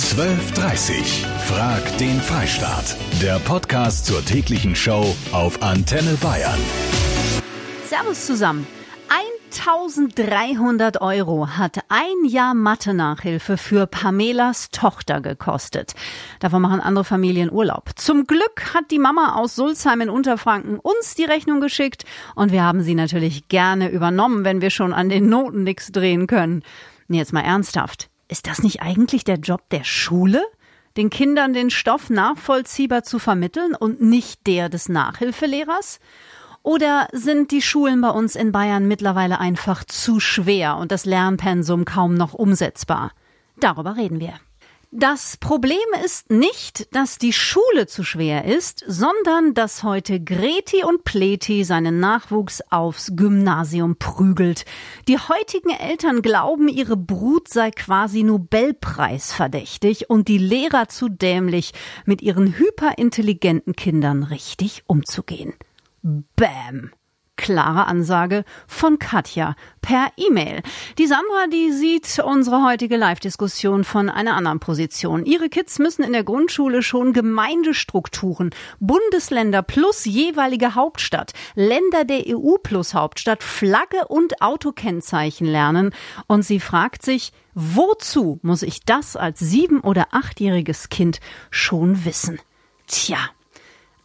12.30 0.00 1.26
Frag 1.46 1.98
den 1.98 2.20
Freistaat. 2.20 2.96
Der 3.20 3.38
Podcast 3.38 4.06
zur 4.06 4.24
täglichen 4.24 4.74
Show 4.74 5.14
auf 5.30 5.62
Antenne 5.62 6.16
Bayern. 6.20 6.58
Servus 7.86 8.24
zusammen. 8.26 8.66
1300 9.68 11.00
Euro 11.02 11.48
hat 11.48 11.80
ein 11.88 12.24
Jahr 12.24 12.54
Mathe-Nachhilfe 12.54 13.56
für 13.56 13.86
Pamelas 13.86 14.70
Tochter 14.70 15.20
gekostet. 15.20 15.94
Davon 16.40 16.62
machen 16.62 16.80
andere 16.80 17.04
Familien 17.04 17.52
Urlaub. 17.52 17.90
Zum 17.94 18.26
Glück 18.26 18.74
hat 18.74 18.90
die 18.90 18.98
Mama 18.98 19.36
aus 19.36 19.54
Sulzheim 19.54 20.00
in 20.00 20.10
Unterfranken 20.10 20.78
uns 20.78 21.14
die 21.14 21.24
Rechnung 21.24 21.60
geschickt 21.60 22.04
und 22.34 22.52
wir 22.52 22.64
haben 22.64 22.82
sie 22.82 22.94
natürlich 22.94 23.48
gerne 23.48 23.90
übernommen, 23.90 24.44
wenn 24.44 24.62
wir 24.62 24.70
schon 24.70 24.92
an 24.92 25.08
den 25.08 25.28
Noten 25.28 25.62
nichts 25.62 25.92
drehen 25.92 26.26
können. 26.26 26.64
Jetzt 27.08 27.32
mal 27.32 27.42
ernsthaft. 27.42 28.09
Ist 28.30 28.46
das 28.46 28.62
nicht 28.62 28.80
eigentlich 28.80 29.24
der 29.24 29.38
Job 29.38 29.68
der 29.70 29.82
Schule? 29.82 30.40
Den 30.96 31.10
Kindern 31.10 31.52
den 31.52 31.68
Stoff 31.68 32.10
nachvollziehbar 32.10 33.02
zu 33.02 33.18
vermitteln 33.18 33.74
und 33.74 34.00
nicht 34.00 34.46
der 34.46 34.68
des 34.68 34.88
Nachhilfelehrers? 34.88 35.98
Oder 36.62 37.08
sind 37.12 37.50
die 37.50 37.60
Schulen 37.60 38.00
bei 38.00 38.10
uns 38.10 38.36
in 38.36 38.52
Bayern 38.52 38.86
mittlerweile 38.86 39.40
einfach 39.40 39.82
zu 39.82 40.20
schwer 40.20 40.76
und 40.76 40.92
das 40.92 41.06
Lernpensum 41.06 41.84
kaum 41.84 42.14
noch 42.14 42.32
umsetzbar? 42.32 43.10
Darüber 43.58 43.96
reden 43.96 44.20
wir. 44.20 44.34
Das 44.92 45.36
Problem 45.36 45.78
ist 46.04 46.30
nicht, 46.30 46.92
dass 46.96 47.16
die 47.16 47.32
Schule 47.32 47.86
zu 47.86 48.02
schwer 48.02 48.44
ist, 48.44 48.82
sondern 48.88 49.54
dass 49.54 49.84
heute 49.84 50.18
Greti 50.18 50.82
und 50.82 51.04
Pleti 51.04 51.62
seinen 51.62 52.00
Nachwuchs 52.00 52.60
aufs 52.70 53.12
Gymnasium 53.14 53.98
prügelt. 53.98 54.64
Die 55.06 55.16
heutigen 55.16 55.70
Eltern 55.70 56.22
glauben, 56.22 56.66
ihre 56.66 56.96
Brut 56.96 57.46
sei 57.46 57.70
quasi 57.70 58.24
Nobelpreis 58.24 59.32
verdächtig 59.32 60.10
und 60.10 60.26
die 60.26 60.38
Lehrer 60.38 60.88
zu 60.88 61.08
dämlich, 61.08 61.72
mit 62.04 62.20
ihren 62.20 62.58
hyperintelligenten 62.58 63.76
Kindern 63.76 64.24
richtig 64.24 64.82
umzugehen. 64.88 65.54
Bäm. 66.02 66.90
Klare 67.40 67.86
Ansage 67.86 68.44
von 68.66 68.98
Katja 68.98 69.56
per 69.80 70.08
E-Mail. 70.18 70.60
Die 70.98 71.06
Sandra, 71.06 71.46
die 71.50 71.72
sieht 71.72 72.18
unsere 72.18 72.66
heutige 72.66 72.98
Live-Diskussion 72.98 73.82
von 73.82 74.10
einer 74.10 74.36
anderen 74.36 74.60
Position. 74.60 75.24
Ihre 75.24 75.48
Kids 75.48 75.78
müssen 75.78 76.02
in 76.02 76.12
der 76.12 76.22
Grundschule 76.22 76.82
schon 76.82 77.14
Gemeindestrukturen, 77.14 78.50
Bundesländer 78.78 79.62
plus 79.62 80.04
jeweilige 80.04 80.74
Hauptstadt, 80.74 81.32
Länder 81.54 82.04
der 82.04 82.24
EU 82.28 82.56
plus 82.62 82.92
Hauptstadt, 82.92 83.42
Flagge 83.42 84.06
und 84.08 84.42
Autokennzeichen 84.42 85.46
lernen. 85.46 85.94
Und 86.26 86.42
sie 86.42 86.60
fragt 86.60 87.02
sich, 87.02 87.32
wozu 87.54 88.38
muss 88.42 88.62
ich 88.62 88.84
das 88.84 89.16
als 89.16 89.38
sieben- 89.38 89.80
oder 89.80 90.08
achtjähriges 90.10 90.90
Kind 90.90 91.20
schon 91.50 92.04
wissen? 92.04 92.38
Tja, 92.86 93.30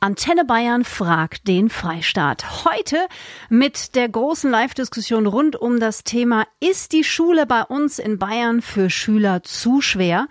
Antenne 0.05 0.45
Bayern 0.45 0.83
fragt 0.83 1.47
den 1.47 1.67
Freistaat. 1.67 2.63
Heute 2.63 3.07
mit 3.49 3.95
der 3.95 4.07
großen 4.07 4.51
Live-Diskussion 4.51 5.25
rund 5.25 5.55
um 5.55 5.79
das 5.79 6.03
Thema, 6.03 6.45
ist 6.59 6.91
die 6.91 7.03
Schule 7.03 7.47
bei 7.47 7.63
uns 7.63 7.97
in 7.97 8.19
Bayern 8.19 8.61
für 8.61 8.91
Schüler 8.91 9.41
zu 9.41 9.81
schwer? 9.81 10.27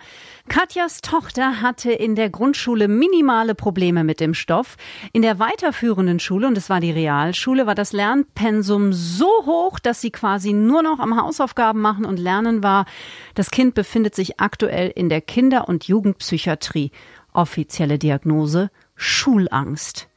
Katjas 0.47 1.01
Tochter 1.01 1.59
hatte 1.61 1.91
in 1.91 2.15
der 2.15 2.29
Grundschule 2.29 2.87
minimale 2.87 3.53
Probleme 3.53 4.05
mit 4.05 4.21
dem 4.21 4.33
Stoff. 4.33 4.77
In 5.11 5.23
der 5.23 5.39
weiterführenden 5.39 6.19
Schule, 6.19 6.47
und 6.47 6.57
es 6.57 6.69
war 6.69 6.79
die 6.79 6.91
Realschule, 6.91 7.67
war 7.67 7.75
das 7.75 7.91
Lernpensum 7.91 8.93
so 8.93 9.27
hoch, 9.45 9.79
dass 9.79 9.99
sie 9.99 10.11
quasi 10.11 10.53
nur 10.53 10.83
noch 10.83 10.99
am 10.99 11.21
Hausaufgaben 11.21 11.81
machen 11.81 12.05
und 12.05 12.17
lernen 12.17 12.63
war. 12.63 12.85
Das 13.33 13.51
Kind 13.51 13.73
befindet 13.73 14.15
sich 14.15 14.39
aktuell 14.39 14.89
in 14.95 15.09
der 15.09 15.19
Kinder- 15.19 15.67
und 15.67 15.83
Jugendpsychiatrie. 15.89 16.91
Offizielle 17.33 17.99
Diagnose 17.99 18.69
Schulangst. 18.95 20.07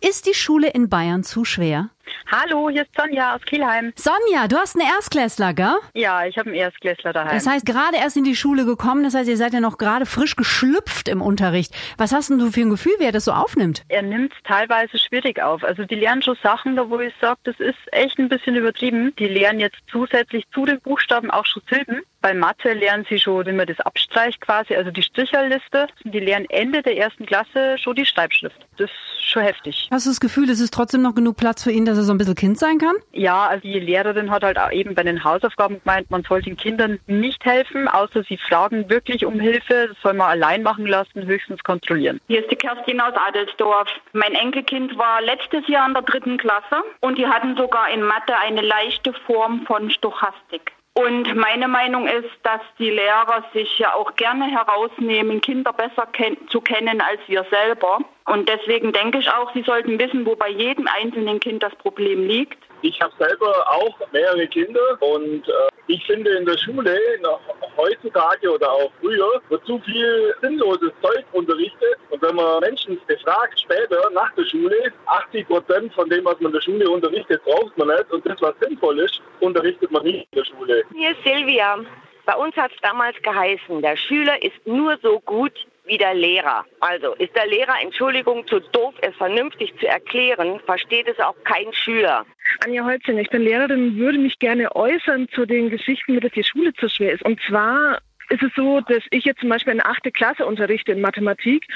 Ist 0.00 0.26
die 0.26 0.34
Schule 0.34 0.70
in 0.70 0.88
Bayern 0.88 1.24
zu 1.24 1.44
schwer? 1.44 1.90
Hallo, 2.30 2.68
hier 2.70 2.82
ist 2.82 2.90
Sonja 2.96 3.34
aus 3.34 3.42
Kielheim. 3.42 3.92
Sonja, 3.96 4.48
du 4.48 4.56
hast 4.56 4.78
einen 4.78 4.88
Erstklässler, 4.88 5.54
gell? 5.54 5.76
Ja, 5.94 6.26
ich 6.26 6.36
habe 6.36 6.50
einen 6.50 6.58
Erstklässler 6.58 7.12
daheim. 7.12 7.34
Das 7.34 7.46
heißt, 7.46 7.64
gerade 7.64 7.96
erst 7.96 8.16
in 8.16 8.24
die 8.24 8.36
Schule 8.36 8.64
gekommen, 8.64 9.04
das 9.04 9.14
heißt, 9.14 9.28
ihr 9.28 9.36
seid 9.36 9.54
ja 9.54 9.60
noch 9.60 9.78
gerade 9.78 10.06
frisch 10.06 10.36
geschlüpft 10.36 11.08
im 11.08 11.22
Unterricht. 11.22 11.74
Was 11.96 12.12
hast 12.12 12.30
denn 12.30 12.38
du 12.38 12.50
für 12.50 12.60
ein 12.60 12.70
Gefühl, 12.70 12.92
wie 12.98 13.04
er 13.04 13.12
das 13.12 13.24
so 13.24 13.32
aufnimmt? 13.32 13.84
Er 13.88 14.02
nimmt 14.02 14.32
es 14.32 14.38
teilweise 14.44 14.98
schwierig 14.98 15.42
auf. 15.42 15.64
Also 15.64 15.84
die 15.84 15.94
lernen 15.94 16.22
schon 16.22 16.36
Sachen, 16.42 16.76
da 16.76 16.88
wo 16.88 16.98
ich 16.98 17.14
sage, 17.20 17.38
das 17.44 17.58
ist 17.60 17.78
echt 17.92 18.18
ein 18.18 18.28
bisschen 18.28 18.56
übertrieben. 18.56 19.14
Die 19.18 19.26
lernen 19.26 19.60
jetzt 19.60 19.78
zusätzlich 19.90 20.44
zu 20.52 20.64
den 20.64 20.80
Buchstaben 20.80 21.30
auch 21.30 21.46
schon 21.46 21.62
Silben. 21.70 22.02
Bei 22.20 22.34
Mathe 22.34 22.72
lernen 22.72 23.06
sie 23.08 23.18
schon, 23.20 23.46
wie 23.46 23.52
man 23.52 23.66
das 23.66 23.78
abstreicht 23.80 24.40
quasi, 24.40 24.74
also 24.74 24.90
die 24.90 25.02
Stricherliste. 25.02 25.86
Die 26.04 26.18
lernen 26.18 26.46
Ende 26.50 26.82
der 26.82 26.96
ersten 26.96 27.26
Klasse 27.26 27.78
schon 27.78 27.94
die 27.94 28.06
Schreibschrift. 28.06 28.56
Das 28.76 28.90
ist 28.90 29.24
schon 29.30 29.42
heftig. 29.42 29.88
Hast 29.90 30.06
du 30.06 30.10
das 30.10 30.18
Gefühl, 30.18 30.50
es 30.50 30.58
ist 30.58 30.74
trotzdem 30.74 31.02
noch 31.02 31.14
genug 31.14 31.36
Platz 31.36 31.62
für 31.62 31.70
ihn, 31.70 31.84
dass 31.84 31.97
er 31.98 32.04
so 32.04 32.12
ein 32.12 32.18
bisschen 32.18 32.34
Kind 32.34 32.58
sein 32.58 32.78
kann? 32.78 32.96
Ja, 33.12 33.46
also 33.46 33.62
die 33.62 33.78
Lehrerin 33.78 34.30
hat 34.30 34.42
halt 34.42 34.58
auch 34.58 34.70
eben 34.70 34.94
bei 34.94 35.02
den 35.02 35.22
Hausaufgaben 35.24 35.80
gemeint, 35.84 36.10
man 36.10 36.22
soll 36.22 36.42
den 36.42 36.56
Kindern 36.56 36.98
nicht 37.06 37.44
helfen, 37.44 37.88
außer 37.88 38.22
sie 38.24 38.38
fragen 38.38 38.88
wirklich 38.88 39.26
um 39.26 39.38
Hilfe. 39.38 39.88
Das 39.88 39.96
soll 40.02 40.14
man 40.14 40.28
allein 40.28 40.62
machen 40.62 40.86
lassen, 40.86 41.26
höchstens 41.26 41.62
kontrollieren. 41.62 42.20
Hier 42.28 42.40
ist 42.40 42.50
die 42.50 42.56
Kerstin 42.56 43.00
aus 43.00 43.14
Adelsdorf. 43.14 43.88
Mein 44.12 44.34
Enkelkind 44.34 44.96
war 44.96 45.20
letztes 45.22 45.66
Jahr 45.68 45.86
in 45.86 45.94
der 45.94 46.02
dritten 46.02 46.38
Klasse 46.38 46.82
und 47.00 47.18
die 47.18 47.26
hatten 47.26 47.56
sogar 47.56 47.90
in 47.90 48.02
Mathe 48.02 48.36
eine 48.36 48.62
leichte 48.62 49.12
Form 49.26 49.64
von 49.66 49.90
Stochastik. 49.90 50.72
Und 50.98 51.32
meine 51.36 51.68
Meinung 51.68 52.08
ist, 52.08 52.28
dass 52.42 52.60
die 52.76 52.90
Lehrer 52.90 53.44
sich 53.54 53.78
ja 53.78 53.94
auch 53.94 54.16
gerne 54.16 54.46
herausnehmen, 54.46 55.40
Kinder 55.40 55.72
besser 55.72 56.06
ken 56.06 56.36
zu 56.48 56.60
kennen 56.60 57.00
als 57.00 57.20
wir 57.28 57.46
selber. 57.52 58.00
Und 58.26 58.48
deswegen 58.48 58.92
denke 58.92 59.18
ich 59.18 59.30
auch, 59.30 59.52
sie 59.54 59.62
sollten 59.62 60.00
wissen, 60.00 60.26
wo 60.26 60.34
bei 60.34 60.48
jedem 60.48 60.88
einzelnen 60.88 61.38
Kind 61.38 61.62
das 61.62 61.72
Problem 61.76 62.26
liegt. 62.26 62.58
Ich 62.82 63.00
habe 63.00 63.12
selber 63.16 63.64
auch 63.70 63.96
mehrere 64.10 64.48
Kinder 64.48 65.00
und 65.00 65.46
äh, 65.46 65.52
ich 65.86 66.04
finde 66.04 66.30
in 66.32 66.44
der 66.44 66.58
Schule 66.58 66.98
noch 67.22 67.40
heutzutage 67.78 68.52
oder 68.52 68.70
auch 68.70 68.92
früher 69.00 69.40
wird 69.48 69.64
zu 69.64 69.78
viel 69.80 70.34
sinnloses 70.42 70.92
Zeug 71.00 71.24
unterrichtet 71.32 71.96
und 72.10 72.20
wenn 72.20 72.34
man 72.34 72.60
Menschen 72.60 73.00
befragt 73.06 73.58
später 73.60 74.10
nach 74.10 74.32
der 74.34 74.44
Schule, 74.44 74.92
80 75.06 75.46
Prozent 75.46 75.94
von 75.94 76.10
dem, 76.10 76.24
was 76.24 76.38
man 76.40 76.50
in 76.50 76.54
der 76.54 76.60
Schule 76.60 76.90
unterrichtet, 76.90 77.42
braucht 77.44 77.76
man 77.78 77.88
nicht 77.88 78.10
und 78.10 78.26
das, 78.26 78.40
was 78.42 78.54
sinnvoll 78.60 78.98
ist, 78.98 79.22
unterrichtet 79.40 79.90
man 79.90 80.02
nicht 80.02 80.28
in 80.32 80.38
der 80.38 80.44
Schule. 80.44 80.82
Hier 80.94 81.12
ist 81.12 81.22
Silvia. 81.24 81.78
Bei 82.26 82.34
uns 82.34 82.54
hat 82.56 82.72
es 82.72 82.80
damals 82.82 83.16
geheißen, 83.22 83.80
der 83.80 83.96
Schüler 83.96 84.42
ist 84.42 84.66
nur 84.66 84.98
so 85.02 85.18
gut 85.20 85.54
wie 85.88 85.96
der 85.96 86.14
Lehrer. 86.14 86.64
Also 86.80 87.14
ist 87.14 87.34
der 87.34 87.46
Lehrer, 87.46 87.74
Entschuldigung, 87.82 88.46
zu 88.46 88.60
doof, 88.60 88.94
es 89.00 89.16
vernünftig 89.16 89.74
zu 89.80 89.88
erklären, 89.88 90.60
versteht 90.66 91.08
es 91.08 91.18
auch 91.18 91.34
kein 91.44 91.72
Schüler. 91.72 92.26
Anja 92.64 92.84
Holzing, 92.84 93.18
ich 93.18 93.30
bin 93.30 93.42
Lehrerin, 93.42 93.96
würde 93.96 94.18
mich 94.18 94.38
gerne 94.38 94.74
äußern 94.74 95.28
zu 95.34 95.46
den 95.46 95.70
Geschichten, 95.70 96.18
dass 96.20 96.32
die 96.32 96.44
Schule 96.44 96.72
zu 96.74 96.88
schwer 96.88 97.12
ist. 97.12 97.22
Und 97.22 97.40
zwar 97.48 98.00
ist 98.30 98.42
es 98.42 98.50
so, 98.54 98.80
dass 98.80 99.02
ich 99.10 99.24
jetzt 99.24 99.40
zum 99.40 99.48
Beispiel 99.48 99.72
eine 99.72 99.86
achte 99.86 100.10
Klasse 100.10 100.44
unterrichte 100.44 100.92
in 100.92 101.00
Mathematik 101.00 101.66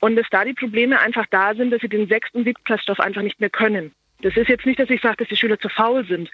und 0.00 0.16
dass 0.16 0.26
da 0.30 0.44
die 0.44 0.54
Probleme 0.54 1.00
einfach 1.00 1.26
da 1.30 1.54
sind, 1.54 1.70
dass 1.70 1.80
sie 1.80 1.88
den 1.88 2.08
sechsten 2.08 2.38
und 2.38 2.44
siebten 2.44 2.64
Klassstoff 2.64 3.00
einfach 3.00 3.22
nicht 3.22 3.40
mehr 3.40 3.50
können. 3.50 3.92
Das 4.22 4.36
ist 4.36 4.48
jetzt 4.48 4.66
nicht, 4.66 4.78
dass 4.78 4.90
ich 4.90 5.00
sage, 5.00 5.16
dass 5.16 5.28
die 5.28 5.36
Schüler 5.36 5.58
zu 5.58 5.68
faul 5.68 6.06
sind, 6.06 6.30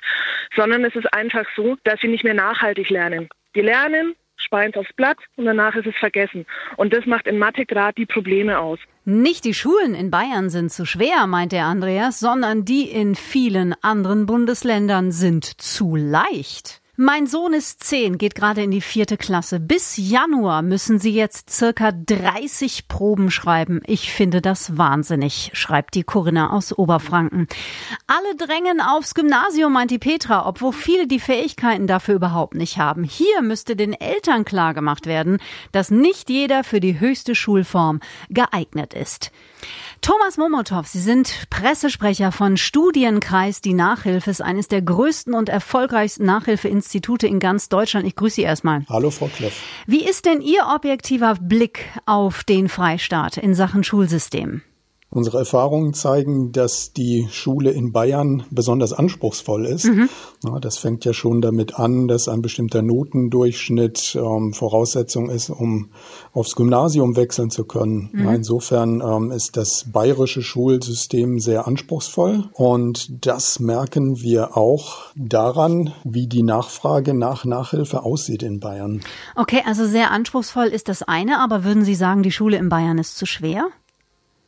sondern 0.55 0.85
es 0.85 0.95
ist 0.95 1.13
einfach 1.15 1.47
so, 1.57 1.77
dass 1.85 2.01
sie 2.01 2.09
nicht 2.09 2.25
mehr 2.25 2.35
nachhaltig 2.35 2.91
lernen. 2.91 3.29
Die 3.55 3.63
lernen, 3.63 4.15
speien 4.37 4.75
aufs 4.75 4.93
Blatt 4.93 5.19
und 5.37 5.47
danach 5.47 5.75
ist 5.75 5.87
es 5.87 5.97
vergessen. 5.97 6.47
Und 6.77 6.93
das 6.93 7.07
macht 7.07 7.27
in 7.27 7.39
Mathe 7.39 7.65
gerade 7.65 7.95
die 7.95 8.07
Probleme 8.07 8.59
aus. 8.59 8.79
Nicht 9.11 9.47
die 9.47 9.55
Schulen 9.55 9.95
in 9.95 10.11
Bayern 10.11 10.51
sind 10.51 10.71
zu 10.71 10.85
schwer, 10.85 11.27
meint 11.27 11.53
der 11.53 11.65
Andreas, 11.65 12.21
sondern 12.21 12.67
die 12.67 12.91
in 12.91 13.15
vielen 13.15 13.75
anderen 13.83 14.27
Bundesländern 14.27 15.13
sind 15.13 15.47
zu 15.47 15.97
leicht. 15.97 16.83
Mein 17.01 17.29
Sohn 17.29 17.53
ist 17.53 17.85
zehn, 17.85 18.19
geht 18.19 18.35
gerade 18.35 18.65
in 18.65 18.73
die 18.73 18.81
vierte 18.81 19.17
Klasse. 19.17 19.61
Bis 19.61 19.97
Januar 19.97 20.63
müssen 20.63 20.99
sie 20.99 21.13
jetzt 21.13 21.49
circa 21.49 21.93
30 21.93 22.89
Proben 22.89 23.31
schreiben. 23.31 23.83
Ich 23.87 24.11
finde 24.11 24.41
das 24.41 24.77
wahnsinnig, 24.77 25.53
schreibt 25.53 25.95
die 25.95 26.03
Corinna 26.03 26.51
aus 26.51 26.77
Oberfranken. 26.77 27.47
Alle 28.09 28.35
drängen 28.35 28.81
aufs 28.81 29.15
Gymnasium, 29.15 29.75
meint 29.75 29.93
die 29.93 30.01
Petra, 30.01 30.45
obwohl 30.45 30.73
viele 30.73 31.07
die 31.07 31.21
Fähigkeiten 31.21 31.87
dafür 31.87 32.17
überhaupt 32.17 32.57
nicht 32.57 32.79
haben. 32.79 33.05
Hier 33.05 33.43
müsste 33.43 33.77
den 33.77 33.93
Eltern 33.93 34.45
klargemacht 34.45 35.07
werden, 35.07 35.39
dass 35.71 35.93
nicht 35.93 36.29
jeder 36.29 36.65
für 36.65 36.81
die 36.81 36.99
höchste 36.99 37.37
Schulform 37.37 38.01
geeignet 38.29 38.93
ist. 38.93 39.31
Thomas 40.01 40.37
Momotow, 40.37 40.87
Sie 40.87 41.01
sind 41.01 41.47
Pressesprecher 41.51 42.33
von 42.33 42.57
Studienkreis 42.57 43.61
Die 43.61 43.75
Nachhilfe, 43.75 44.31
ist 44.31 44.41
eines 44.41 44.69
der 44.69 44.83
größten 44.83 45.35
und 45.35 45.49
erfolgreichsten 45.49 46.25
Nachhilfeinstitute 46.25 47.27
in 47.27 47.41
ganz 47.41 47.69
Deutschland. 47.69 48.07
Ich 48.07 48.15
grüße 48.15 48.37
Sie 48.37 48.43
erstmal. 48.43 48.85
Hallo, 48.89 49.11
Frau 49.11 49.27
Kleff. 49.27 49.61
Wie 49.87 50.05
ist 50.05 50.27
denn 50.27 50.41
Ihr 50.41 50.67
objektiver 50.75 51.35
Blick 51.41 51.87
auf 52.07 52.45
den 52.45 52.69
Freistaat 52.69 53.37
in 53.39 53.55
Sachen 53.55 53.83
Schulsystem? 53.83 54.63
Unsere 55.11 55.39
Erfahrungen 55.39 55.95
zeigen, 55.95 56.53
dass 56.53 56.93
die 56.93 57.29
Schule 57.31 57.71
in 57.71 57.93
Bayern 57.93 58.43
besonders 58.51 58.93
anspruchsvoll 58.93 59.65
ist. 59.65 59.87
Mhm. 59.87 60.11
Ja, 60.45 60.61
das 60.61 60.77
fängt 60.77 61.07
ja 61.07 61.15
schon 61.15 61.41
damit 61.41 61.79
an, 61.79 62.09
dass 62.09 62.29
ein 62.29 62.43
bestimmter 62.43 62.83
Notendurchschnitt 62.83 64.19
ähm, 64.21 64.53
Voraussetzung 64.53 65.31
ist, 65.31 65.49
um 65.49 65.89
aufs 66.35 66.57
Gymnasium 66.57 67.17
wechseln 67.17 67.49
zu 67.49 67.65
können. 67.65 68.11
Mhm. 68.13 68.25
Ja, 68.25 68.35
insofern 68.35 69.01
ähm, 69.01 69.31
ist 69.31 69.57
das 69.57 69.87
bayerische 69.91 70.43
Schulsystem 70.43 71.39
sehr 71.39 71.67
anspruchsvoll 71.67 72.51
und 72.53 73.25
das 73.25 73.61
merken 73.61 74.21
wir 74.21 74.59
auch 74.59 75.07
daran, 75.17 75.95
wie 76.05 76.27
die 76.27 76.43
Nachfrage 76.43 77.15
nach 77.15 77.47
Nachhilfe 77.47 78.03
aussieht 78.03 78.43
in 78.43 78.61
Bayern. 78.61 79.01
Okay, 79.37 79.63
also 79.65 79.87
sehr 79.87 80.11
anspruchsvoll 80.11 80.67
ist 80.67 80.89
das 80.89 81.03
eine, 81.03 81.41
aber 81.41 81.65
würden 81.65 81.85
Sie 81.85 81.95
sagen, 81.95 82.23
die 82.23 82.31
Schule 82.31 82.59
in 82.59 82.69
Bayern 82.69 82.99
ist 82.99 83.17
zu 83.17 83.25
schwer? 83.25 83.69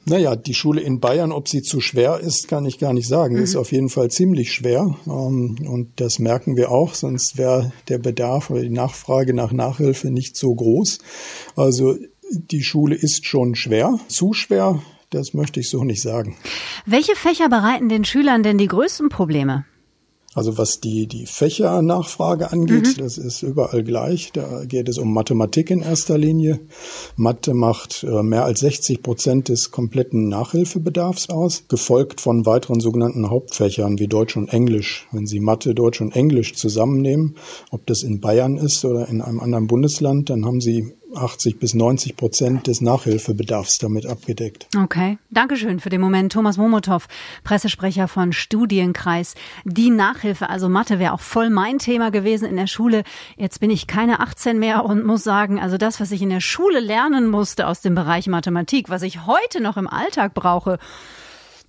Naja, 0.07 0.35
die 0.35 0.55
Schule 0.55 0.81
in 0.81 0.99
Bayern, 0.99 1.31
ob 1.31 1.49
sie 1.49 1.63
zu 1.63 1.81
schwer 1.81 2.21
ist, 2.21 2.49
kann 2.49 2.65
ich 2.65 2.79
gar 2.79 2.93
nicht 2.93 3.07
sagen. 3.07 3.37
Mhm. 3.37 3.43
Ist 3.43 3.57
auf 3.57 3.71
jeden 3.71 3.91
Fall 3.91 4.11
ziemlich 4.11 4.53
schwer. 4.53 4.97
Ähm, 5.07 5.57
und 5.69 6.01
das 6.01 6.19
merken 6.19 6.57
wir 6.57 6.71
auch, 6.71 6.95
sonst 6.95 7.37
wäre 7.37 7.73
der 7.89 7.99
Bedarf 7.99 8.51
oder 8.51 8.63
die 8.63 8.71
Nachfrage 8.71 9.35
nach 9.35 9.53
Nachhilfe 9.53 10.11
nicht 10.11 10.37
so 10.37 10.55
groß. 10.55 10.99
Also 11.55 11.97
die 12.31 12.63
Schule 12.63 12.95
ist 12.95 13.27
schon 13.27 13.55
schwer. 13.55 13.99
Zu 14.09 14.33
schwer, 14.33 14.83
das 15.11 15.35
möchte 15.35 15.61
ich 15.61 15.69
so 15.69 15.85
nicht 15.85 16.01
sagen. 16.01 16.37
Welche 16.87 17.15
Fächer 17.15 17.49
bereiten 17.49 17.89
den 17.89 18.05
Schülern 18.05 18.43
denn 18.43 18.59
die 18.59 18.69
größten 18.69 19.11
Probleme? 19.11 19.65
Also 20.33 20.59
was 20.59 20.79
die, 20.79 21.09
die 21.09 21.27
Fächernachfrage 21.27 22.53
angeht, 22.53 22.97
mhm. 22.97 23.03
das 23.03 23.19
ist 23.19 23.43
überall 23.43 23.83
gleich. 23.83 24.31
Da 24.33 24.65
geht 24.65 24.89
es 24.89 24.97
um 24.97 25.13
Mathematik 25.13 25.71
in 25.71 25.83
erster 25.83 26.17
Linie. 26.19 26.61
Mathe 27.17 27.53
macht 27.53 28.05
äh, 28.05 28.23
mehr 28.23 28.45
als 28.45 28.61
60 28.61 29.03
Prozent 29.03 29.49
des 29.49 29.73
kompletten 29.73 30.29
Nachhilfebedarfs 30.29 31.31
aus, 31.31 31.65
gefolgt 31.67 32.21
von 32.21 32.47
weiteren 32.47 32.79
sogenannten 32.79 33.29
Hauptfächern 33.29 33.99
wie 33.99 34.07
Deutsch 34.07 34.37
und 34.37 34.53
Englisch. 34.53 35.09
Wenn 35.11 35.27
Sie 35.27 35.41
Mathe, 35.41 35.75
Deutsch 35.75 36.01
und 36.01 36.15
Englisch 36.15 36.55
zusammennehmen, 36.55 37.35
ob 37.73 37.85
das 37.87 38.05
in 38.05 38.21
Bayern 38.21 38.57
ist 38.57 38.85
oder 38.85 39.09
in 39.09 39.23
einem 39.23 39.41
anderen 39.41 39.67
Bundesland, 39.67 40.31
dann 40.31 40.45
haben 40.45 40.61
Sie 40.61 40.93
80 41.15 41.59
bis 41.59 41.75
90 41.75 42.17
Prozent 42.17 42.67
des 42.67 42.81
Nachhilfebedarfs 42.81 43.79
damit 43.79 44.07
abgedeckt. 44.07 44.69
Okay, 44.77 45.19
Dankeschön 45.31 45.81
für 45.81 45.91
den 45.91 46.01
Moment. 46.01 46.33
Thomas 46.33 46.57
Momotow, 46.57 47.07
Pressesprecher 47.45 48.09
von 48.09 48.33
Studienkreis. 48.33 49.35
Die 49.65 49.91
Nachhilfe, 49.91 50.49
also 50.49 50.69
Mathe, 50.69 50.99
wäre 50.99 51.13
auch 51.13 51.21
voll 51.21 51.51
mein 51.51 51.79
Thema 51.79 52.11
gewesen 52.11 52.47
in 52.47 52.57
der 52.57 52.67
Schule. 52.67 53.05
Jetzt 53.37 53.61
bin 53.61 53.71
ich 53.71 53.87
keine 53.87 54.21
18 54.21 54.59
mehr 54.59 54.85
und 54.85 55.05
muss 55.05 55.25
sagen, 55.25 55.61
also 55.61 55.77
das, 55.77 56.01
was 56.01 56.11
ich 56.11 56.23
in 56.23 56.31
der 56.31 56.41
Schule 56.41 56.81
lernen 56.81 57.29
musste 57.29 57.67
aus 57.67 57.81
dem 57.81 57.95
Bereich 57.95 58.27
Mathematik, 58.27 58.89
was 58.89 59.03
ich 59.03 59.27
heute 59.27 59.61
noch 59.61 59.77
im 59.77 59.89
Alltag 59.89 60.35
brauche, 60.35 60.79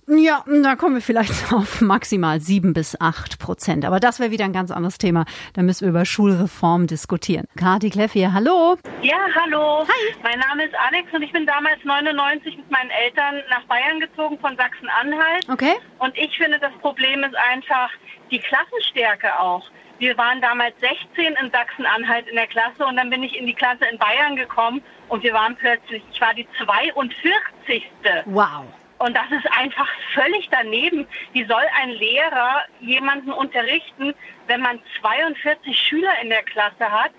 ja, 0.08 0.44
da 0.62 0.76
kommen 0.76 0.96
wir 0.96 1.02
vielleicht 1.02 1.52
auf 1.52 1.80
maximal 1.80 2.40
sieben 2.40 2.72
bis 2.72 3.00
acht 3.00 3.38
Prozent. 3.38 3.84
Aber 3.84 4.00
das 4.00 4.20
wäre 4.20 4.30
wieder 4.30 4.44
ein 4.44 4.52
ganz 4.52 4.70
anderes 4.70 4.98
Thema. 4.98 5.24
Da 5.54 5.62
müssen 5.62 5.82
wir 5.82 5.90
über 5.90 6.04
Schulreform 6.04 6.86
diskutieren. 6.86 7.46
Kati 7.56 7.90
Kleff 7.90 8.12
hier, 8.12 8.32
hallo. 8.32 8.76
Ja, 9.02 9.26
hallo. 9.34 9.86
Hi. 9.86 10.14
Mein 10.22 10.38
Name 10.38 10.64
ist 10.64 10.74
Alex 10.88 11.12
und 11.12 11.22
ich 11.22 11.32
bin 11.32 11.46
damals 11.46 11.84
99 11.84 12.56
mit 12.56 12.70
meinen 12.70 12.90
Eltern 12.90 13.42
nach 13.50 13.64
Bayern 13.64 14.00
gezogen 14.00 14.38
von 14.40 14.56
Sachsen-Anhalt. 14.56 15.48
Okay. 15.48 15.74
Und 15.98 16.16
ich 16.16 16.36
finde, 16.36 16.58
das 16.58 16.72
Problem 16.80 17.22
ist 17.24 17.36
einfach 17.50 17.90
die 18.30 18.38
Klassenstärke 18.38 19.38
auch. 19.38 19.64
Wir 19.98 20.18
waren 20.18 20.40
damals 20.40 20.74
16 20.80 21.34
in 21.40 21.50
Sachsen-Anhalt 21.52 22.26
in 22.26 22.34
der 22.34 22.48
Klasse 22.48 22.84
und 22.84 22.96
dann 22.96 23.08
bin 23.08 23.22
ich 23.22 23.38
in 23.38 23.46
die 23.46 23.54
Klasse 23.54 23.84
in 23.84 23.98
Bayern 23.98 24.34
gekommen 24.34 24.82
und 25.08 25.22
wir 25.22 25.32
waren 25.32 25.54
plötzlich, 25.54 26.02
ich 26.12 26.20
war 26.20 26.34
die 26.34 26.46
42. 26.58 27.84
Wow. 28.24 28.64
Und 29.02 29.16
das 29.16 29.24
ist 29.32 29.46
einfach 29.58 29.88
völlig 30.14 30.48
daneben. 30.52 31.06
Wie 31.32 31.44
soll 31.46 31.64
ein 31.82 31.90
Lehrer 31.90 32.62
jemanden 32.78 33.32
unterrichten, 33.32 34.14
wenn 34.46 34.60
man 34.60 34.78
42 35.00 35.76
Schüler 35.76 36.12
in 36.22 36.28
der 36.28 36.44
Klasse 36.44 36.88
hat 36.88 37.10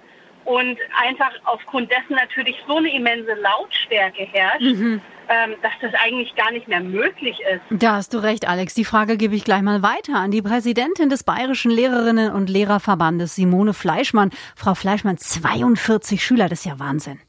und 0.46 0.78
einfach 0.96 1.32
aufgrund 1.44 1.92
dessen 1.92 2.16
natürlich 2.16 2.56
so 2.68 2.78
eine 2.78 2.90
immense 2.90 3.34
Lautstärke 3.34 4.24
herrscht? 4.24 4.62
Mhm. 4.62 5.02
Ähm, 5.30 5.56
dass 5.62 5.72
das 5.82 5.94
eigentlich 6.02 6.36
gar 6.36 6.52
nicht 6.52 6.68
mehr 6.68 6.82
möglich 6.82 7.38
ist. 7.50 7.62
Da 7.82 7.96
hast 7.96 8.14
du 8.14 8.18
recht, 8.18 8.48
Alex. 8.48 8.74
Die 8.74 8.84
Frage 8.84 9.16
gebe 9.16 9.36
ich 9.36 9.46
gleich 9.46 9.62
mal 9.62 9.82
weiter 9.82 10.16
an 10.16 10.32
die 10.32 10.42
Präsidentin 10.42 11.08
des 11.10 11.24
Bayerischen 11.24 11.72
Lehrerinnen 11.72 12.34
und 12.34 12.50
Lehrerverbandes, 12.50 13.36
Simone 13.36 13.74
Fleischmann. 13.74 14.32
Frau 14.56 14.76
Fleischmann, 14.76 15.18
42 15.18 16.22
Schüler, 16.24 16.50
das 16.50 16.60
ist 16.60 16.66
ja 16.66 16.78
Wahnsinn. 16.78 17.20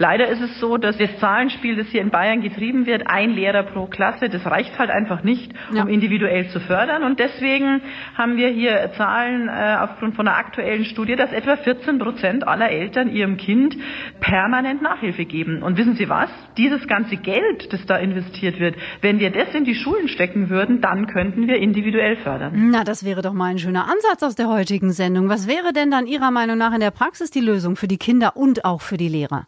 Leider 0.00 0.28
ist 0.28 0.40
es 0.40 0.58
so, 0.58 0.78
dass 0.78 0.96
das 0.96 1.10
Zahlenspiel, 1.18 1.76
das 1.76 1.88
hier 1.88 2.00
in 2.00 2.08
Bayern 2.08 2.40
getrieben 2.40 2.86
wird, 2.86 3.06
ein 3.06 3.32
Lehrer 3.32 3.64
pro 3.64 3.84
Klasse, 3.84 4.30
das 4.30 4.46
reicht 4.46 4.78
halt 4.78 4.88
einfach 4.88 5.22
nicht, 5.24 5.52
um 5.74 5.88
individuell 5.88 6.48
zu 6.48 6.58
fördern. 6.58 7.02
Und 7.02 7.18
deswegen 7.20 7.82
haben 8.14 8.38
wir 8.38 8.48
hier 8.48 8.92
Zahlen 8.96 9.48
äh, 9.48 9.76
aufgrund 9.78 10.16
von 10.16 10.26
einer 10.26 10.38
aktuellen 10.38 10.86
Studie, 10.86 11.16
dass 11.16 11.34
etwa 11.34 11.54
14 11.54 11.98
Prozent 11.98 12.48
aller 12.48 12.70
Eltern 12.70 13.10
ihrem 13.10 13.36
Kind 13.36 13.76
permanent 14.20 14.80
Nachhilfe 14.80 15.26
geben. 15.26 15.62
Und 15.62 15.76
wissen 15.76 15.96
Sie 15.96 16.08
was? 16.08 16.30
Dieses 16.56 16.88
ganze 16.88 17.18
Geld, 17.18 17.70
das 17.70 17.84
da 17.84 17.98
investiert 17.98 18.58
wird, 18.58 18.76
wenn 19.02 19.18
wir 19.18 19.28
das 19.28 19.54
in 19.54 19.66
die 19.66 19.74
Schulen 19.74 20.08
stecken 20.08 20.48
würden, 20.48 20.80
dann 20.80 21.08
könnten 21.08 21.46
wir 21.46 21.56
individuell 21.56 22.16
fördern. 22.16 22.70
Na, 22.70 22.84
das 22.84 23.04
wäre 23.04 23.20
doch 23.20 23.34
mal 23.34 23.50
ein 23.50 23.58
schöner 23.58 23.84
Ansatz 23.84 24.22
aus 24.22 24.34
der 24.34 24.48
heutigen 24.48 24.92
Sendung. 24.92 25.28
Was 25.28 25.46
wäre 25.46 25.74
denn 25.74 25.90
dann 25.90 26.06
Ihrer 26.06 26.30
Meinung 26.30 26.56
nach 26.56 26.72
in 26.72 26.80
der 26.80 26.90
Praxis 26.90 27.30
die 27.30 27.40
Lösung 27.40 27.76
für 27.76 27.86
die 27.86 27.98
Kinder 27.98 28.34
und 28.34 28.64
auch 28.64 28.80
für 28.80 28.96
die 28.96 29.08
Lehrer? 29.08 29.46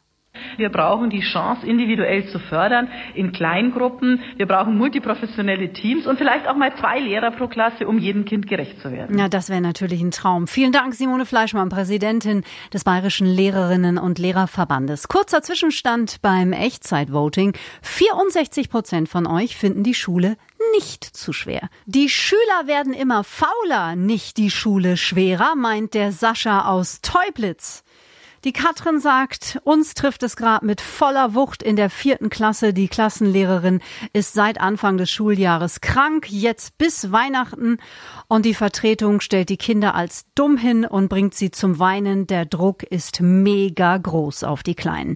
Wir 0.57 0.69
brauchen 0.69 1.11
die 1.11 1.21
Chance, 1.21 1.67
individuell 1.67 2.29
zu 2.29 2.39
fördern 2.39 2.89
in 3.15 3.33
Kleingruppen. 3.33 4.21
Wir 4.37 4.47
brauchen 4.47 4.77
multiprofessionelle 4.77 5.73
Teams 5.73 6.07
und 6.07 6.19
vielleicht 6.19 6.47
auch 6.49 6.57
mal 6.57 6.75
zwei 6.77 7.01
Lehrer 7.01 7.31
pro 7.31 7.49
Klasse, 7.49 7.87
um 7.87 7.99
jedem 7.99 8.25
Kind 8.25 8.47
gerecht 8.47 8.81
zu 8.81 8.93
werden. 8.93 9.19
Ja, 9.19 9.29
das 9.29 9.49
wäre 9.49 9.61
natürlich 9.61 10.01
ein 10.03 10.11
Traum. 10.11 10.47
Vielen 10.47 10.73
Dank, 10.73 10.95
Simone 10.95 11.27
Fleischmann, 11.27 11.69
Präsidentin 11.69 12.45
des 12.73 12.85
Bayerischen 12.85 13.27
Lehrerinnen 13.27 13.99
und 13.99 14.19
Lehrerverbandes. 14.19 15.09
Kurzer 15.09 15.43
Zwischenstand 15.43 16.21
beim 16.23 16.53
Echtzeitvoting. 16.53 17.55
64 17.83 18.71
Prozent 18.71 19.09
von 19.09 19.27
euch 19.27 19.57
finden 19.57 19.83
die 19.83 19.95
Schule 19.95 20.37
nicht 20.77 21.05
zu 21.05 21.33
schwer. 21.33 21.69
Die 21.87 22.09
Schüler 22.09 22.67
werden 22.67 22.93
immer 22.93 23.25
fauler, 23.25 23.97
nicht 23.97 24.37
die 24.37 24.51
Schule 24.51 24.97
schwerer, 24.97 25.55
meint 25.57 25.95
der 25.95 26.13
Sascha 26.13 26.69
aus 26.69 27.01
Teublitz. 27.03 27.85
Die 28.45 28.53
Katrin 28.53 28.99
sagt, 28.99 29.61
uns 29.63 29.95
trifft 29.95 30.25
es 30.25 30.35
gerade 30.35 30.67
mit 30.67 30.81
voller 30.81 31.37
Wucht 31.37 31.63
in 31.63 31.77
der 31.77 31.89
vierten 31.89 32.29
Klasse. 32.29 32.75
Die 32.75 32.89
Klassenlehrerin 32.89 33.81
ist 34.13 34.35
seit 34.35 34.61
Anfang 34.61 34.97
des 34.97 35.13
Schuljahres 35.13 35.81
krank, 35.81 36.27
jetzt 36.29 36.77
bis 36.77 37.13
Weihnachten. 37.13 37.79
Und 38.27 38.45
die 38.45 38.55
Vertretung 38.55 39.21
stellt 39.21 39.49
die 39.49 39.57
Kinder 39.57 39.95
als 39.95 40.25
dumm 40.35 40.57
hin 40.57 40.85
und 40.85 41.09
bringt 41.09 41.35
sie 41.35 41.53
zum 41.53 41.79
Weinen. 41.79 42.27
Der 42.27 42.45
Druck 42.45 42.83
ist 42.83 43.21
mega 43.21 43.97
groß 43.97 44.43
auf 44.43 44.65
die 44.65 44.75
Kleinen. 44.75 45.15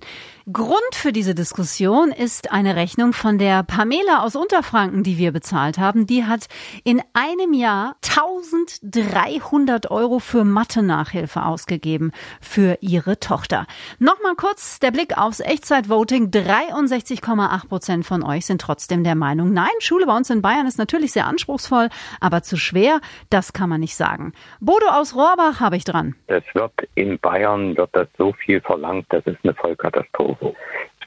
Grund 0.52 0.94
für 0.94 1.10
diese 1.10 1.34
Diskussion 1.34 2.12
ist 2.12 2.52
eine 2.52 2.76
Rechnung 2.76 3.12
von 3.12 3.36
der 3.36 3.64
Pamela 3.64 4.22
aus 4.22 4.36
Unterfranken, 4.36 5.02
die 5.02 5.18
wir 5.18 5.32
bezahlt 5.32 5.76
haben. 5.76 6.06
Die 6.06 6.24
hat 6.24 6.46
in 6.84 7.02
einem 7.14 7.52
Jahr 7.52 7.96
1300 8.08 9.90
Euro 9.90 10.20
für 10.20 10.44
Mathe-Nachhilfe 10.44 11.44
ausgegeben 11.44 12.12
für 12.40 12.78
ihre 12.80 13.18
Tochter. 13.18 13.66
Nochmal 13.98 14.36
kurz 14.36 14.78
der 14.78 14.92
Blick 14.92 15.18
aufs 15.18 15.40
Echtzeitvoting. 15.40 16.30
63,8 16.30 17.68
Prozent 17.68 18.06
von 18.06 18.22
euch 18.22 18.46
sind 18.46 18.60
trotzdem 18.60 19.02
der 19.02 19.16
Meinung, 19.16 19.52
nein, 19.52 19.66
Schule 19.80 20.06
bei 20.06 20.16
uns 20.16 20.30
in 20.30 20.42
Bayern 20.42 20.68
ist 20.68 20.78
natürlich 20.78 21.10
sehr 21.10 21.26
anspruchsvoll, 21.26 21.88
aber 22.20 22.44
zu 22.44 22.56
schwer, 22.56 23.00
das 23.30 23.52
kann 23.52 23.68
man 23.68 23.80
nicht 23.80 23.96
sagen. 23.96 24.32
Bodo 24.60 24.86
aus 24.90 25.16
Rohrbach 25.16 25.58
habe 25.58 25.76
ich 25.76 25.82
dran. 25.82 26.14
Es 26.28 26.44
wird 26.54 26.72
in 26.94 27.18
Bayern 27.18 27.76
wird 27.76 27.90
das 27.94 28.06
so 28.16 28.32
viel 28.32 28.60
verlangt, 28.60 29.06
das 29.08 29.26
ist 29.26 29.38
eine 29.42 29.52
Vollkatastrophe. 29.52 30.35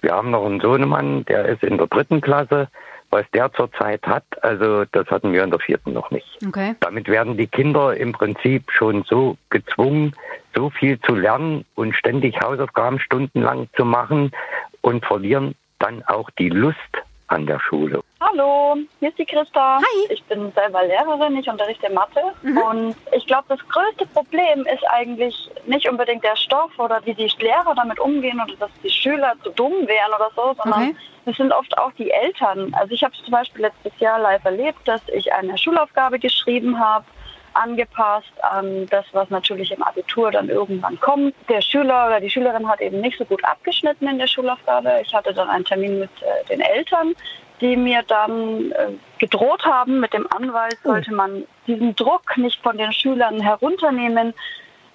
Wir 0.01 0.12
haben 0.12 0.31
noch 0.31 0.45
einen 0.45 0.62
Sohnemann, 0.62 1.25
der 1.25 1.45
ist 1.45 1.63
in 1.63 1.77
der 1.77 1.88
dritten 1.88 2.21
Klasse. 2.21 2.67
Was 3.12 3.25
der 3.33 3.51
zurzeit 3.53 4.05
hat, 4.05 4.24
also 4.43 4.86
das 4.86 5.07
hatten 5.07 5.33
wir 5.33 5.43
in 5.43 5.50
der 5.50 5.59
vierten 5.59 5.93
noch 5.93 6.12
nicht. 6.12 6.27
Okay. 6.45 6.75
Damit 6.79 7.07
werden 7.07 7.38
die 7.38 7.48
Kinder 7.48 7.98
im 7.98 8.12
Prinzip 8.12 8.71
schon 8.71 9.03
so 9.03 9.36
gezwungen, 9.50 10.13
so 10.53 10.69
viel 10.69 11.00
zu 11.01 11.15
lernen 11.15 11.65
und 11.74 11.95
ständig 11.95 12.39
Hausaufgaben 12.39 13.00
stundenlang 13.00 13.67
zu 13.75 13.83
machen 13.83 14.31
und 14.81 15.03
verlieren 15.03 15.55
dann 15.79 16.03
auch 16.03 16.29
die 16.38 16.50
Lust 16.50 16.77
an 17.27 17.48
der 17.48 17.59
Schule. 17.59 18.03
Hallo, 18.31 18.75
hier 19.00 19.09
ist 19.09 19.17
die 19.17 19.25
Christa. 19.25 19.77
Hi. 19.77 20.07
Ich 20.09 20.24
bin 20.25 20.51
selber 20.51 20.86
Lehrerin, 20.86 21.36
ich 21.38 21.50
unterrichte 21.50 21.91
Mathe. 21.91 22.21
Mhm. 22.43 22.57
Und 22.57 22.95
ich 23.12 23.25
glaube, 23.25 23.45
das 23.48 23.59
größte 23.67 24.05
Problem 24.07 24.67
ist 24.67 24.83
eigentlich 24.89 25.50
nicht 25.65 25.89
unbedingt 25.89 26.24
der 26.24 26.36
Stoff 26.36 26.77
oder 26.77 27.01
wie 27.05 27.13
die 27.13 27.31
Lehrer 27.39 27.74
damit 27.75 28.00
umgehen 28.00 28.39
oder 28.39 28.55
dass 28.59 28.69
die 28.83 28.89
Schüler 28.89 29.33
zu 29.43 29.50
dumm 29.51 29.88
wären 29.88 30.13
oder 30.15 30.29
so, 30.36 30.53
sondern 30.62 30.89
okay. 30.89 30.95
es 31.25 31.38
sind 31.38 31.51
oft 31.51 31.75
auch 31.77 31.91
die 31.93 32.12
Eltern. 32.12 32.74
Also 32.74 32.93
ich 32.93 33.03
habe 33.03 33.13
zum 33.24 33.31
Beispiel 33.31 33.62
letztes 33.62 33.98
Jahr 34.00 34.19
live 34.19 34.45
erlebt, 34.45 34.79
dass 34.86 35.01
ich 35.07 35.33
eine 35.33 35.57
Schulaufgabe 35.57 36.19
geschrieben 36.19 36.79
habe 36.79 37.05
angepasst 37.53 38.31
an 38.43 38.86
das, 38.91 39.05
was 39.12 39.29
natürlich 39.31 39.71
im 39.71 39.81
Abitur 39.81 40.29
dann 40.29 40.50
irgendwann 40.50 41.00
kommt. 41.00 41.33
Der 41.50 41.62
Schüler 41.62 42.05
oder 42.05 42.19
die 42.19 42.29
Schülerin 42.29 42.69
hat 42.69 42.79
eben 42.79 43.01
nicht 43.01 43.17
so 43.17 43.25
gut 43.25 43.43
abgeschnitten 43.43 44.07
in 44.07 44.19
der 44.19 44.27
Schulaufgabe. 44.27 45.01
Ich 45.01 45.13
hatte 45.13 45.33
dann 45.33 45.50
einen 45.50 45.65
Termin 45.65 46.00
mit 46.00 46.12
äh, 46.21 46.45
den 46.48 46.62
Eltern 46.62 47.15
die 47.61 47.75
mir 47.75 48.03
dann 48.07 48.71
äh, 48.71 48.91
gedroht 49.17 49.65
haben 49.65 49.99
mit 49.99 50.13
dem 50.13 50.27
Anweis, 50.31 50.77
oh. 50.83 50.89
sollte 50.89 51.13
man 51.13 51.43
diesen 51.67 51.95
Druck 51.95 52.37
nicht 52.37 52.61
von 52.61 52.77
den 52.77 52.91
Schülern 52.93 53.41
herunternehmen, 53.41 54.33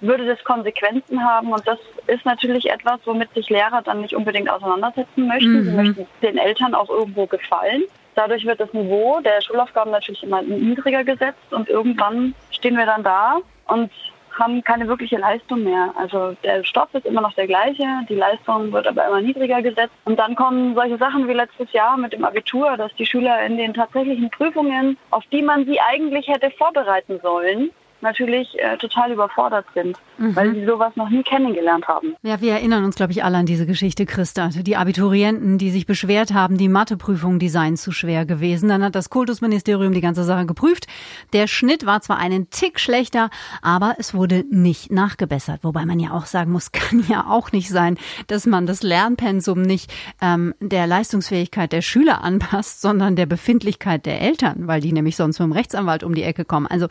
würde 0.01 0.25
das 0.25 0.43
Konsequenzen 0.43 1.23
haben. 1.23 1.51
Und 1.51 1.67
das 1.67 1.79
ist 2.07 2.25
natürlich 2.25 2.69
etwas, 2.69 2.99
womit 3.05 3.33
sich 3.33 3.49
Lehrer 3.49 3.81
dann 3.81 4.01
nicht 4.01 4.15
unbedingt 4.15 4.49
auseinandersetzen 4.49 5.27
möchten. 5.27 5.53
Mhm. 5.53 5.63
Sie 5.63 5.71
möchten 5.71 6.07
den 6.21 6.37
Eltern 6.37 6.75
auch 6.75 6.89
irgendwo 6.89 7.25
gefallen. 7.25 7.83
Dadurch 8.15 8.45
wird 8.45 8.59
das 8.59 8.73
Niveau 8.73 9.19
der 9.21 9.41
Schulaufgaben 9.41 9.91
natürlich 9.91 10.23
immer 10.23 10.41
niedriger 10.41 11.03
gesetzt 11.03 11.51
und 11.51 11.67
irgendwann 11.67 12.33
stehen 12.49 12.77
wir 12.77 12.85
dann 12.85 13.03
da 13.03 13.39
und 13.67 13.91
haben 14.37 14.63
keine 14.63 14.87
wirkliche 14.87 15.17
Leistung 15.17 15.63
mehr. 15.63 15.93
Also 15.97 16.35
der 16.43 16.63
Stoff 16.63 16.93
ist 16.93 17.05
immer 17.05 17.21
noch 17.21 17.33
der 17.33 17.47
gleiche, 17.47 17.85
die 18.09 18.15
Leistung 18.15 18.71
wird 18.71 18.87
aber 18.87 19.07
immer 19.07 19.21
niedriger 19.21 19.61
gesetzt. 19.61 19.93
Und 20.05 20.19
dann 20.19 20.35
kommen 20.35 20.75
solche 20.75 20.97
Sachen 20.97 21.27
wie 21.27 21.33
letztes 21.33 21.71
Jahr 21.73 21.97
mit 21.97 22.13
dem 22.13 22.25
Abitur, 22.25 22.77
dass 22.77 22.93
die 22.95 23.05
Schüler 23.05 23.45
in 23.45 23.57
den 23.57 23.73
tatsächlichen 23.73 24.29
Prüfungen, 24.29 24.97
auf 25.11 25.23
die 25.31 25.41
man 25.41 25.65
sie 25.65 25.79
eigentlich 25.79 26.27
hätte 26.27 26.51
vorbereiten 26.51 27.19
sollen, 27.21 27.71
natürlich 28.05 28.47
äh, 28.59 28.77
total 28.77 29.11
überfordert 29.11 29.65
sind, 29.73 29.97
mhm. 30.17 30.35
weil 30.35 30.53
sie 30.53 30.65
sowas 30.65 30.93
noch 30.95 31.09
nie 31.09 31.23
kennengelernt 31.23 31.87
haben. 31.87 32.15
Ja, 32.21 32.39
wir 32.39 32.53
erinnern 32.53 32.85
uns, 32.85 32.95
glaube 32.95 33.11
ich, 33.11 33.23
alle 33.23 33.37
an 33.37 33.45
diese 33.45 33.65
Geschichte, 33.65 34.05
Christa. 34.05 34.49
Die 34.53 34.77
Abiturienten, 34.77 35.57
die 35.57 35.71
sich 35.71 35.85
beschwert 35.85 36.33
haben, 36.33 36.57
die 36.57 36.69
Matheprüfungen, 36.69 37.39
die 37.39 37.49
seien 37.49 37.75
zu 37.75 37.91
schwer 37.91 38.25
gewesen. 38.25 38.69
Dann 38.69 38.83
hat 38.83 38.95
das 38.95 39.09
Kultusministerium 39.09 39.93
die 39.93 40.01
ganze 40.01 40.23
Sache 40.23 40.45
geprüft. 40.45 40.87
Der 41.33 41.47
Schnitt 41.47 41.85
war 41.85 42.01
zwar 42.01 42.17
einen 42.17 42.49
Tick 42.49 42.79
schlechter, 42.79 43.29
aber 43.61 43.95
es 43.97 44.13
wurde 44.13 44.45
nicht 44.49 44.91
nachgebessert. 44.91 45.63
Wobei 45.63 45.85
man 45.85 45.99
ja 45.99 46.11
auch 46.11 46.27
sagen 46.27 46.51
muss, 46.51 46.71
kann 46.71 47.03
ja 47.09 47.25
auch 47.27 47.51
nicht 47.51 47.69
sein, 47.69 47.97
dass 48.27 48.45
man 48.45 48.67
das 48.67 48.83
Lernpensum 48.83 49.61
nicht 49.61 49.91
ähm, 50.21 50.53
der 50.59 50.87
Leistungsfähigkeit 50.87 51.71
der 51.71 51.81
Schüler 51.81 52.23
anpasst, 52.23 52.81
sondern 52.81 53.15
der 53.15 53.25
Befindlichkeit 53.25 54.05
der 54.05 54.21
Eltern, 54.21 54.67
weil 54.67 54.81
die 54.81 54.93
nämlich 54.93 55.15
sonst 55.15 55.39
mit 55.39 55.47
dem 55.47 55.51
Rechtsanwalt 55.51 56.03
um 56.03 56.13
die 56.13 56.23
Ecke 56.23 56.45
kommen. 56.45 56.67
Also 56.67 56.87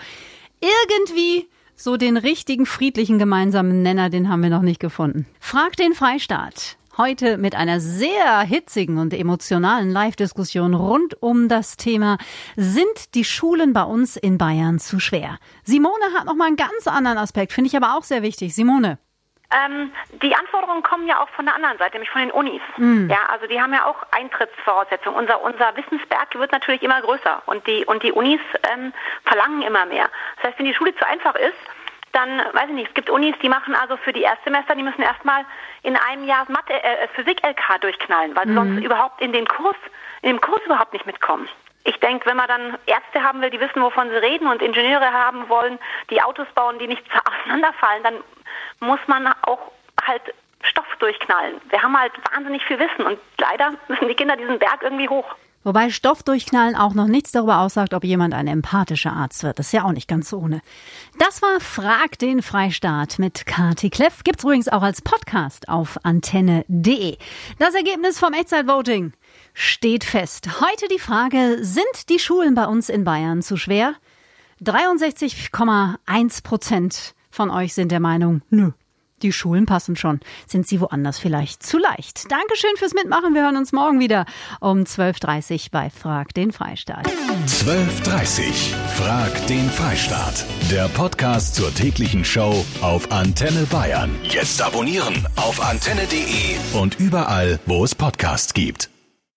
irgendwie 0.65 1.49
so 1.77 1.97
den 1.97 2.17
richtigen 2.17 2.67
friedlichen 2.67 3.19
gemeinsamen 3.19 3.83
Nenner, 3.83 4.11
den 4.11 4.29
haben 4.29 4.43
wir 4.43 4.51
noch 4.51 4.63
nicht 4.63 4.81
gefunden. 4.81 5.27
Frag 5.41 5.77
den 5.77 5.95
Freistaat. 5.95 6.77
Heute 6.97 7.39
mit 7.39 7.57
einer 7.57 7.81
sehr 7.81 8.41
hitzigen 8.43 8.99
und 8.99 9.13
emotionalen 9.13 9.91
Live-Diskussion 9.91 10.75
rund 10.75 11.21
um 11.21 11.49
das 11.49 11.77
Thema 11.77 12.19
Sind 12.57 13.15
die 13.17 13.25
Schulen 13.25 13.73
bei 13.73 13.83
uns 13.83 14.17
in 14.17 14.39
Bayern 14.39 14.79
zu 14.79 15.01
schwer? 15.01 15.39
Simone 15.65 16.15
hat 16.17 16.27
noch 16.27 16.37
mal 16.37 16.47
einen 16.47 16.57
ganz 16.57 16.87
anderen 16.87 17.19
Aspekt, 17.19 17.53
finde 17.53 17.69
ich 17.69 17.77
aber 17.77 17.97
auch 17.97 18.05
sehr 18.05 18.23
wichtig. 18.23 18.55
Simone. 18.55 18.99
Ähm, 19.53 19.93
die 20.23 20.35
Anforderungen 20.35 20.83
kommen 20.83 21.07
ja 21.07 21.21
auch 21.21 21.29
von 21.31 21.45
der 21.45 21.55
anderen 21.55 21.79
Seite, 21.79 21.93
nämlich 21.93 22.11
von 22.11 22.23
den 22.23 22.31
Unis. 22.31 22.63
Mhm. 22.77 23.09
Ja, 23.11 23.27
also 23.31 23.47
die 23.47 23.61
haben 23.61 23.73
ja 23.73 23.85
auch 23.85 23.97
Eintrittsvoraussetzungen. 24.11 25.19
Unser, 25.19 25.43
unser 25.43 25.77
Wissensberg 25.77 26.35
wird 26.35 26.53
natürlich 26.53 26.83
immer 26.83 27.01
größer 27.03 27.43
und 27.47 27.67
die, 27.67 27.85
und 27.85 28.03
die 28.03 28.13
Unis 28.13 28.41
ähm, 28.73 28.93
verlangen 29.25 29.63
immer 29.63 29.87
mehr. 29.87 30.09
Das 30.37 30.51
heißt, 30.51 30.59
wenn 30.59 30.67
die 30.67 30.75
Schule 30.75 30.95
zu 30.97 31.07
einfach 31.07 31.35
ist, 31.35 31.55
dann, 32.13 32.39
weiß 32.39 32.69
ich 32.69 32.75
nicht, 32.75 32.89
es 32.89 32.95
gibt 32.95 33.11
Unis, 33.11 33.35
die 33.43 33.49
machen 33.49 33.75
also 33.75 33.97
für 33.97 34.13
die 34.13 34.23
Erstsemester, 34.23 34.75
die 34.75 34.83
müssen 34.83 35.03
erstmal 35.03 35.45
in 35.83 35.97
einem 35.97 36.25
Jahr 36.25 36.47
Mathe, 36.49 36.73
äh, 36.73 37.09
Physik-LK 37.15 37.81
durchknallen, 37.81 38.35
weil 38.37 38.45
sie 38.45 38.53
mhm. 38.53 38.57
sonst 38.57 38.85
überhaupt 38.85 39.21
in 39.21 39.33
den 39.33 39.47
Kurs, 39.47 39.77
in 40.23 40.31
dem 40.31 40.41
Kurs 40.41 40.63
überhaupt 40.65 40.93
nicht 40.93 41.07
mitkommen. 41.07 41.49
Ich 41.83 42.01
denke, 42.01 42.27
wenn 42.27 42.37
man 42.37 42.49
dann 42.49 42.79
Ärzte 42.87 43.23
haben 43.23 43.43
will, 43.43 43.51
die 43.51 43.61
wissen, 43.61 43.83
wovon 43.83 44.09
sie 44.09 44.17
reden 44.17 44.47
und 44.47 44.63
Ingenieure 44.63 45.13
haben 45.13 45.49
wollen, 45.51 45.79
die 46.09 46.23
Autos 46.23 46.47
bauen, 46.55 46.79
die 46.79 46.87
nicht 46.87 47.05
auseinanderfallen, 47.43 48.03
dann 48.03 48.15
muss 48.81 49.01
man 49.07 49.27
auch 49.43 49.73
halt 50.03 50.23
Stoff 50.63 50.87
durchknallen. 50.99 51.61
Wir 51.69 51.83
haben 51.83 51.99
halt 51.99 52.13
wahnsinnig 52.33 52.65
viel 52.65 52.79
Wissen 52.79 53.07
und 53.07 53.19
leider 53.39 53.75
müssen 53.89 54.09
die 54.09 54.15
Kinder 54.15 54.37
diesen 54.37 54.59
Berg 54.59 54.83
irgendwie 54.83 55.09
hoch. 55.09 55.35
Wobei 55.65 55.89
Stoff 55.89 56.23
durchknallen 56.23 56.77
auch 56.77 56.93
noch 56.93 57.07
nichts 57.07 57.33
darüber 57.33 57.61
aussagt, 57.61 57.95
ob 57.95 58.05
jemand 58.05 58.35
ein 58.35 58.47
empathischer 58.47 59.15
Arzt 59.15 59.43
wird. 59.45 59.59
Das 59.59 59.67
ist 59.67 59.73
ja 59.73 59.85
auch 59.85 59.93
nicht 59.93 60.09
ganz 60.09 60.31
ohne. 60.35 60.61
Das 61.19 61.41
war 61.41 61.59
Frag 61.59 62.19
den 62.19 62.43
Freistaat 62.43 63.19
mit 63.19 63.47
Kati 63.47 63.89
Kleff. 63.89 64.25
Gibt's 64.25 64.45
übrigens 64.45 64.69
auch 64.69 64.83
als 64.83 65.01
Podcast 65.01 65.71
auf 65.71 65.99
antenne.de. 66.03 67.17
Das 67.59 67.75
Ergebnis 67.75 68.19
vom 68.19 68.35
Echtzeitvoting 68.35 69.15
steht 69.55 70.05
fest. 70.05 70.61
Heute 70.61 70.87
die 70.89 70.99
Frage, 70.99 71.57
sind 71.61 72.11
die 72.11 72.19
Schulen 72.19 72.55
bei 72.55 72.67
uns 72.67 72.91
in 72.91 73.05
Bayern 73.05 73.41
zu 73.41 73.57
schwer? 73.57 73.95
63,1 74.63 76.45
Prozent 76.45 77.15
von 77.35 77.51
euch 77.51 77.75
sind 77.75 77.91
der 77.91 78.01
Meinung, 78.01 78.43
nö, 78.51 78.71
die 79.23 79.33
Schulen 79.33 79.67
passen 79.67 79.97
schon. 79.97 80.21
Sind 80.47 80.67
sie 80.67 80.81
woanders 80.81 81.19
vielleicht 81.19 81.63
zu 81.63 81.79
leicht? 81.79 82.31
Dankeschön 82.31 82.77
fürs 82.77 82.95
Mitmachen. 82.95 83.35
Wir 83.35 83.43
hören 83.43 83.57
uns 83.57 83.73
morgen 83.73 84.01
wieder 84.01 84.27
um 84.61 84.81
12.30 84.81 85.53
Uhr 85.53 85.59
bei 85.73 85.91
Frag 85.91 86.35
den 86.35 86.53
Freistaat. 86.53 87.07
12.30 87.47 88.41
Uhr 88.41 88.89
Frag 88.89 89.47
den 89.47 89.69
Freistaat. 89.71 90.45
Der 90.71 90.89
Podcast 90.89 91.55
zur 91.55 91.73
täglichen 91.75 92.25
Show 92.25 92.65
auf 92.81 93.11
Antenne 93.11 93.67
Bayern. 93.71 94.15
Jetzt 94.25 94.61
abonnieren 94.61 95.27
auf 95.37 95.63
antenne.de 95.63 96.81
und 96.81 97.01
überall, 97.01 97.61
wo 97.67 97.83
es 97.85 97.95
Podcasts 97.95 98.53
gibt. 98.53 98.94